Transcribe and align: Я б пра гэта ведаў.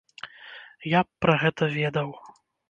Я 0.91 1.01
б 1.09 1.27
пра 1.27 1.35
гэта 1.45 1.63
ведаў. 1.77 2.09